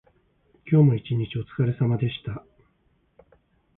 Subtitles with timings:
[0.67, 2.43] 今日も一日おつかれさまでした。